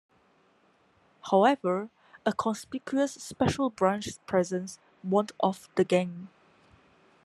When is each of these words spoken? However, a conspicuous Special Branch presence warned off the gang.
However, 1.29 1.91
a 2.25 2.33
conspicuous 2.33 3.13
Special 3.13 3.69
Branch 3.69 4.09
presence 4.25 4.79
warned 5.03 5.31
off 5.39 5.69
the 5.75 5.83
gang. 5.83 6.27